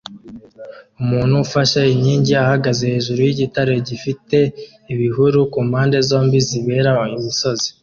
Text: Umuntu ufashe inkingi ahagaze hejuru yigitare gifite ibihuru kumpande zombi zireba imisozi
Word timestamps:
Umuntu 1.01 1.33
ufashe 1.45 1.79
inkingi 1.95 2.31
ahagaze 2.43 2.83
hejuru 2.93 3.19
yigitare 3.27 3.73
gifite 3.87 4.37
ibihuru 4.93 5.39
kumpande 5.53 5.97
zombi 6.09 6.37
zireba 6.47 7.03
imisozi 7.17 7.67